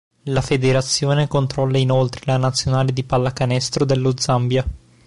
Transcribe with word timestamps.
La 0.23 0.41
federazione 0.41 1.27
controlla 1.27 1.77
inoltre 1.77 2.23
la 2.25 2.37
nazionale 2.37 2.91
di 2.91 3.03
pallacanestro 3.03 3.85
dello 3.85 4.13
Zambia. 4.17 4.65